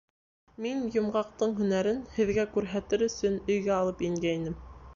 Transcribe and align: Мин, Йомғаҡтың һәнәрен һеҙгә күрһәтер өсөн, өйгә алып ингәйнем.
Мин, 0.65 0.79
Йомғаҡтың 0.95 1.53
һәнәрен 1.59 1.99
һеҙгә 2.17 2.47
күрһәтер 2.57 3.07
өсөн, 3.11 3.39
өйгә 3.57 3.77
алып 3.79 4.05
ингәйнем. 4.11 4.57